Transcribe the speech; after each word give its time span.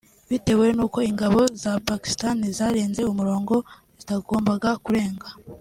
bitewe 0.29 0.65
n’uko 0.75 0.97
ingabo 1.09 1.39
za 1.61 1.71
Pakistan 1.89 2.37
zarenze 2.57 3.01
umurongo 3.11 3.55
zitagombaga 3.99 4.69
kurenga 4.85 5.27